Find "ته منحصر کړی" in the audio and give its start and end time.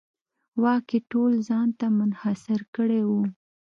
1.79-3.01